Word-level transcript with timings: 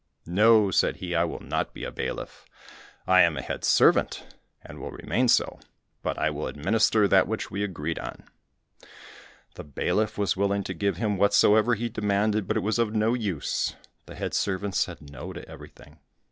"No," 0.25 0.71
said 0.71 0.95
he, 0.95 1.13
"I 1.13 1.25
will 1.25 1.41
not 1.41 1.75
be 1.75 1.83
a 1.83 1.91
bailiff, 1.91 2.45
I 3.05 3.21
am 3.21 3.35
head 3.35 3.63
servant, 3.63 4.35
and 4.63 4.79
will 4.79 4.89
remain 4.89 5.27
so, 5.27 5.59
but 6.01 6.17
I 6.17 6.31
will 6.31 6.47
administer 6.47 7.07
that 7.07 7.27
which 7.27 7.51
we 7.51 7.63
agreed 7.63 7.99
on." 7.99 8.23
The 9.53 9.63
bailiff 9.63 10.17
was 10.17 10.35
willing 10.35 10.63
to 10.63 10.73
give 10.73 10.97
him 10.97 11.17
whatsoever 11.17 11.75
he 11.75 11.87
demanded, 11.87 12.47
but 12.47 12.57
it 12.57 12.61
was 12.61 12.79
of 12.79 12.95
no 12.95 13.13
use, 13.13 13.75
the 14.07 14.15
head 14.15 14.33
servant 14.33 14.73
said 14.73 15.11
no 15.11 15.33
to 15.33 15.47
everything. 15.47 15.99